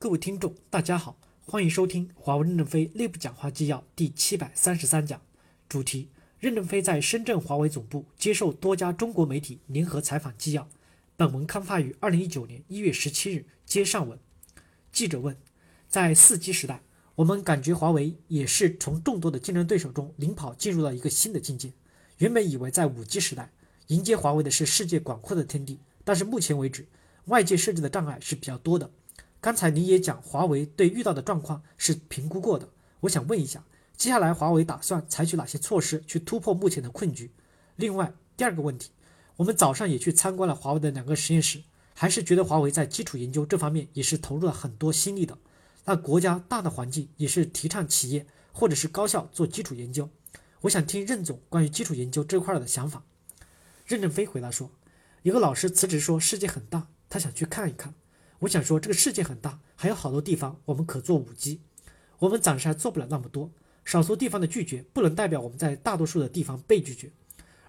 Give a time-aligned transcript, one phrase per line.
[0.00, 5.20] 各位听众，大家好，欢迎收听华为任正非内部讲话纪要第七百三十三讲，
[5.68, 6.08] 主题：
[6.38, 10.68] 任正非在深圳华为总部接受多家中国媒体联合采访纪要。
[11.16, 14.16] 本文刊发于二零一九年一月十七日，接上文。
[14.92, 15.36] 记者问：
[15.88, 16.80] 在四 G 时代，
[17.16, 21.72] 我们感觉华为也是从众多的竞争对手中领跑，进入了一个新的境界。
[22.18, 23.50] 原本以为在五 G 时代，
[23.88, 26.86] 迎接华为的是世界广阔的天地，但是目前为止，
[27.24, 28.88] 外界设置的障碍是比较多的。
[29.40, 32.68] 刚才你也讲，华为对遇到的状况是评估过的。
[33.00, 33.64] 我想问一下，
[33.96, 37.30] 接下来华为打算采取哪些措施去突破目前的困局？
[37.76, 38.90] 另外，第二个问题，
[39.36, 41.62] 我们早上也去参观了华为的两个实验室，
[41.94, 45.38] 还是觉得华为在基础研究这方面也是投入了很多心力的。
[45.84, 50.10] 那国家大的环境也是提倡企业或者是高校做基础研究。
[50.62, 53.04] 我想听任总关于基础研究这块的想法。
[53.86, 54.70] 任正非回答说，
[55.22, 57.94] 一个老师辞职说世界很大，他想去看一看。
[58.40, 61.60] 我想说，这个世界很大，还有好多地方我们可做五 G，
[62.18, 63.50] 我们暂时还做不了那么多。
[63.84, 67.10] 少数地方的拒绝不能代表我们在大多数的地方被拒绝。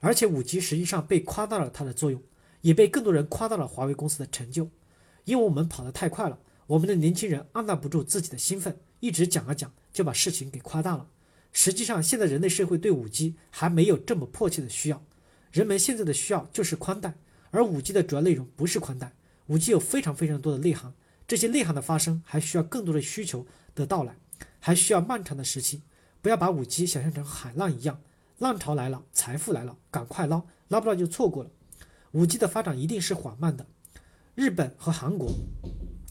[0.01, 2.21] 而且五 G 实际上被夸大了它的作用，
[2.61, 4.69] 也被更多人夸大了华为公司的成就。
[5.25, 11.07] 因为我们跑得太快了，我们的年轻人按捺不住自己的兴奋，一直讲啊讲，就把事情给夸大了。
[11.51, 15.03] 实际上，现在人类社会对五 G 还没有这么迫切的需要，
[15.51, 17.15] 人们现在的需要就是宽带，
[17.51, 19.13] 而五 G 的主要内容不是宽带。
[19.49, 20.93] 五 G 有非常非常多的内涵，
[21.27, 24.15] 这些内涵的发生还需要更多的需求的到来，
[24.59, 25.81] 还需要漫长的时期。
[26.21, 27.99] 不要把五 G 想象成海浪一样，
[28.37, 31.49] 浪潮来了，财富来了，赶快捞，捞不到就错过了。
[32.11, 33.65] 五 G 的发展一定是缓慢的。
[34.35, 35.33] 日本和韩国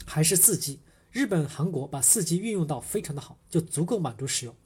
[0.04, 0.80] 还是四 G，
[1.12, 4.56] 日本、韩国把四 G 运用到非常的好，就足够满足使用。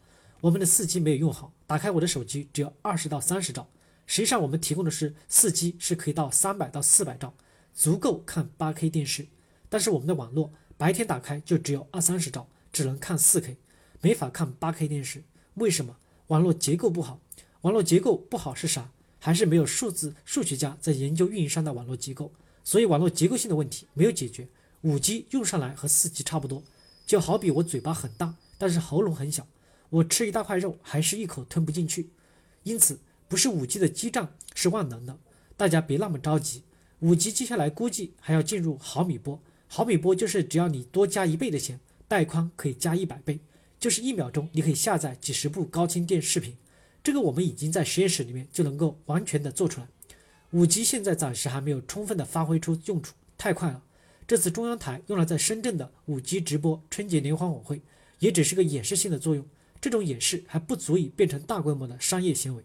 [0.40, 3.68] 我们的四 G 没有用好，打开我的手机只有二十到三十兆，
[4.06, 7.34] 实际上我们提供的是四 G 是可以到三百到四百兆。
[7.74, 9.26] 足够看 8K 电视，
[9.68, 13.56] 但是我们的网络白天打开就只有二三十兆，只能看 4K，
[14.00, 15.24] 没法看 8K 电视。
[15.54, 15.96] 为什么？
[16.28, 17.20] 网络结构不好。
[17.62, 18.90] 网络结构不好是啥？
[19.18, 22.32] 还是没有数字数学家在研究运营商的网络结构？
[22.64, 24.48] 所以网络结构性的问题没有解决。
[24.82, 26.64] 5G 用上来和 4G 差不多，
[27.06, 29.46] 就好比我嘴巴很大，但是喉咙很小，
[29.90, 32.10] 我吃一大块肉还是一口吞不进去。
[32.64, 35.18] 因此，不是 5G 的基站是万能的，
[35.56, 36.64] 大家别那么着急。
[37.02, 43.40] 五 G 接下来估计还要进入毫米波，毫米波就是只要你多加一倍的钱，带宽可以加一百倍，
[43.80, 46.56] 就是一秒钟你可以下载几十部高清电视频。
[47.02, 49.88] 这个我们已经在实验室里面就能够完全的做出来。
[50.52, 53.82] 五 G 现在暂时还没有充分的发挥出用处，太快了。
[54.28, 57.82] 这次中央台用来在深圳的五 G 直播春节联欢晚会，
[58.20, 59.44] 也只是个演示性的作用，
[59.80, 62.62] 这种演示还不足以变成大规模的商业行为。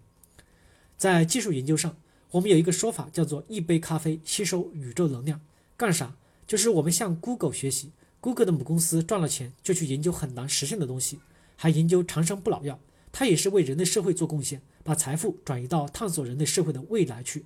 [0.96, 1.98] 在技术研究上。
[2.32, 5.40] 我们有一个说法叫做“一杯咖啡吸收宇宙能量”，
[5.78, 6.16] 干啥？
[6.46, 11.20] 就是我们向 Google 学习，Google 的母公司赚了钱就去研究很难实现的东西，
[11.56, 12.80] 还研究长生不老药，
[13.12, 17.46] 它也是为人类社会做贡献，把财富转移到探索人类社会的未来去。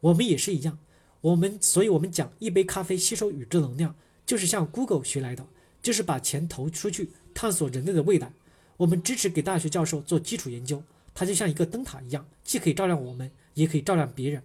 [0.00, 0.78] 我们也是一样，
[1.20, 3.94] 我们所以我们讲一杯咖啡吸收宇宙能量，
[4.26, 5.46] 就是向 Google 学来的，
[5.80, 8.32] 就是把钱投出去探索人类的未来。
[8.78, 10.82] 我们支持给大学教授做基础研究，
[11.14, 13.30] 它就像一个灯塔一样，既可以照亮我们。
[13.58, 14.40] 也可以照亮别人，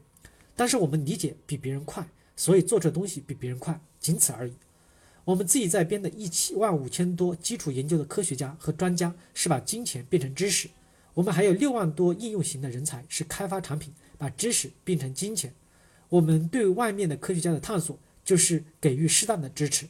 [0.55, 4.53] 但是我们理解比别人快，所以做出东西比别人快，仅此而已。
[5.23, 10.67] 我们自己在编的一七万五千多基础研究的科学家和专家是把金钱变成知识，
[11.13, 15.53] 我们还有六万多应用型的人才是开发产品，把知识变成金钱。
[16.09, 19.87] 我们对外面的科学家的探索就是给予适当的支持。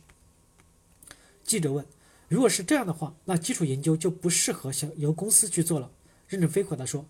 [1.46, 1.86] 记者问：
[2.28, 5.90] 如果是这样的话，那基础研究就不适合想由公司去做了？
[6.28, 7.06] 任正非回答说。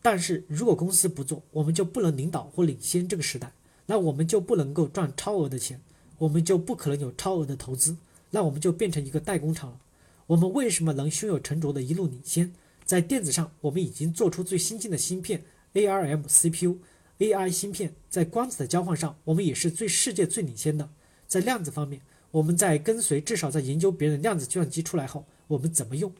[0.00, 3.52] 但是如果公司不做，我们就不能领导或领先这个时代，
[3.86, 5.80] 那我们就不能够赚超额的钱，
[6.18, 7.96] 我们就不可能有超额的投资，
[8.30, 9.80] 那我们就变成一个代工厂了。
[10.28, 12.52] 我们为什么能胸有成竹的一路领先？
[12.84, 15.42] 在电子上，我们已经做出最新进的芯片
[15.74, 20.88] ，ARM CPU，AI 芯片，在光子的交换上，我们也是最世界最领先的。
[21.26, 22.00] 在量子方面，
[22.30, 26.12] 我们在跟随，至少在研究别人量子计算机出来后，我们怎么用？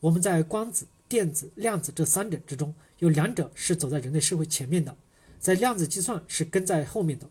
[0.00, 0.86] 我们在光子。
[1.08, 4.96] 电子、量子这三者之中，有两者是走在人类社会前面的，
[5.38, 7.28] 在量子计算是跟在后面的，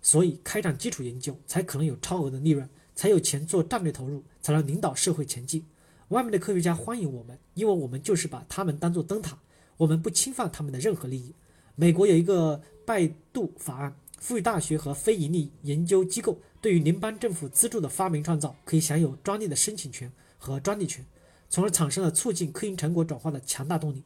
[0.00, 5.64] 所以开展基础研究才可能有超额的利润，才有钱做战略投入，才能领导社会前进。
[6.08, 9.38] 外面的科学家欢迎我们，因为我们就是把他们当做灯塔，
[9.76, 11.34] 我们不侵犯他们的任何利益。
[11.74, 21.04] 美国有一个拜杜法案，赋予大学和非盈利研究机构对于联邦政府资助的发明创造可以享有专利的申请权和专利权。
[21.52, 24.02] 从而产生了促进科研成果转化的强大动力。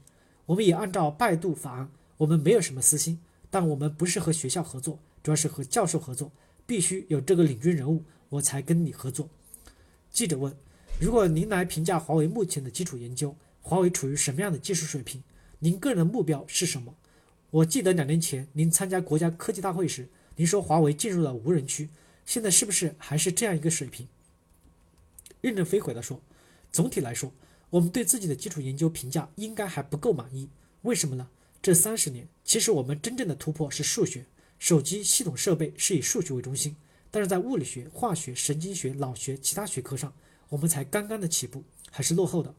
[0.47, 6.33] 我们也按照拜杜法案，我们没有什么私心，但我们不是和学校合作，主要是和教授合作，
[6.67, 9.29] 必须有这个领军人物，我才跟你合作。
[10.11, 10.57] 记者问
[11.01, 15.23] ：“如果您来评价华为目前的基础研究，华为处于什么样的技术水平？
[15.61, 16.97] 您个人的目标是什么？”
[17.51, 21.91] 我记得两年前您参加国家科技大会时，您说华为进入了无人区，
[22.25, 24.09] 现在是不是还是这样一个水平？
[25.41, 26.21] 任正非回答说
[26.77, 27.33] ：“总体来说，
[27.71, 30.51] 我们对自己的基础研究评价应该还不够满意。
[30.83, 31.27] 为什么呢？
[31.63, 34.27] 这三十年，其实我们真正的突破是数学，
[34.59, 36.77] 手机系统设备是以数学为中心。”
[37.11, 40.13] 但是在物理学、化学、神经学、脑学其他学科上，
[40.51, 42.55] 我们才刚刚的起步，还是落后的。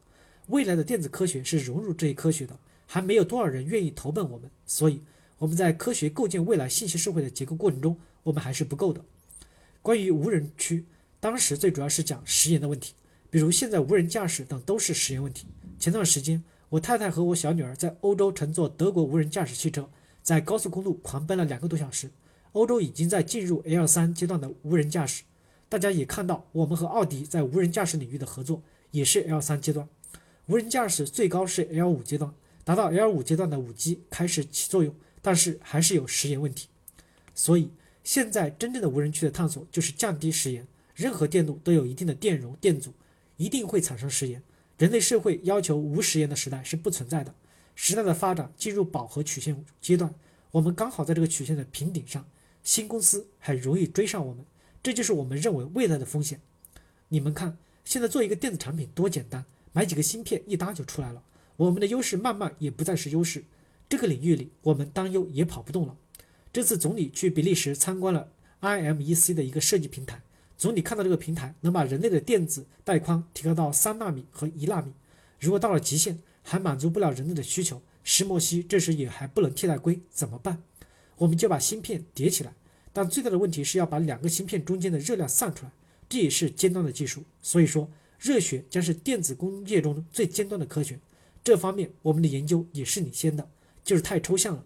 [0.48, 4.50] 未来的电子科学是融入这一科学的，还没有多少人愿意投奔我们。
[4.66, 5.00] 所以
[5.38, 9.04] 我们在科学构建未来信息社会的结构过程中，我们还是不够的。
[9.80, 10.84] 关于无人区，
[11.20, 12.94] 当时最主要是讲实验的问题，
[13.30, 15.46] 比如现在无人驾驶等都是实验问题。
[15.78, 19.88] 前段时间，我太太和我小女儿在欧洲乘坐德国无人驾驶汽车，
[20.22, 22.10] 在高速公路狂奔了两个多小时。
[22.52, 25.22] 欧洲已经在进入 L 三阶段的无人驾驶，
[25.68, 29.86] 大家也看到，我们和奥迪在无人驾驶领域的合作也是 L 三阶段。
[30.46, 32.32] 无人驾驶最高是 L 五阶段，
[32.64, 36.68] 达到 L 五阶段的五 G 开始起作用，但是还是有时延问题。
[37.34, 37.70] 所以
[38.02, 40.66] 现在真正的无人区的探索就是降低时延。
[40.94, 42.92] 任何电路都有一定的电容、电阻，
[43.38, 44.42] 一定会产生时延。
[44.76, 47.34] 人类社会要求无时延的时代是不存在的。
[47.74, 50.14] 时代的发展进入饱和曲线阶段，
[50.50, 52.28] 我们刚好在这个曲线的平顶上。
[52.62, 54.44] 新公司很容易追上我们，
[54.82, 56.40] 这就是我们认为未来的风险。
[57.08, 61.22] 你们看，现在做一个电子产品多简单，买几个芯片一搭就出来了。
[61.56, 63.44] 我们的优势慢慢也不再是优势，
[63.88, 65.96] 这个领域里我们担忧也跑不动了。
[66.52, 70.20] 这次总理去比利时参观了 IMEC 的一个设计平台，
[70.58, 74.92] 总理看到这个平台能把人类的电子带宽提高到三纳米和一纳米，
[75.38, 80.60] 如果到了极限还满足不了人类的需求，石墨烯这时也还不能替代硅，怎么办？
[81.18, 82.52] 我们就把芯片叠起来，
[82.92, 85.70] 但最大的问题是要把两个芯片中间的热量散出来，
[86.08, 87.22] 这也是尖端的技术。
[87.40, 87.88] 所以说，
[88.18, 90.98] 热学将是电子工业中最尖端的科学。
[91.44, 93.48] 这方面我们的研究也是领先的，
[93.84, 94.64] 就是太抽象了。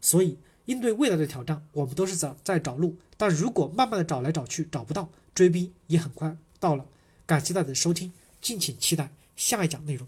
[0.00, 2.96] 所以，应对未来的挑战，我们都是在在找路。
[3.16, 6.86] 但如果慢慢的找来找去找不到，追逼也很快到了。
[7.26, 10.06] 感谢大家的收听，敬请期待下一讲内容。